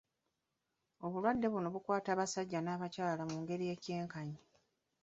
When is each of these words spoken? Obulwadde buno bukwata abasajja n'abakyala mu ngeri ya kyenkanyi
Obulwadde 1.05 1.47
buno 1.53 1.67
bukwata 1.75 2.09
abasajja 2.11 2.59
n'abakyala 2.61 3.23
mu 3.31 3.37
ngeri 3.41 3.65
ya 3.69 3.75
kyenkanyi 3.83 4.39